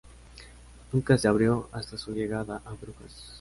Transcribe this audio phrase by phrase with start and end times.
[0.93, 3.23] Nunca se abrió hasta su llegada a Brujas.